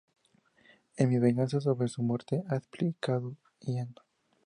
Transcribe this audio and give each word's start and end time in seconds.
Es 0.95 1.07
mi 1.07 1.19
venganza 1.19 1.61
sobre 1.61 1.87
su 1.87 2.01
muerte", 2.01 2.41
ha 2.49 2.55
explicado 2.55 3.37
Inma. 3.67 4.01